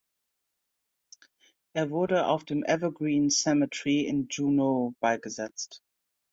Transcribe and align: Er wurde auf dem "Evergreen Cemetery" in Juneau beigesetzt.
Er 1.75 1.91
wurde 1.91 2.25
auf 2.25 2.43
dem 2.43 2.63
"Evergreen 2.63 3.29
Cemetery" 3.29 4.07
in 4.07 4.27
Juneau 4.31 4.95
beigesetzt. 4.99 5.83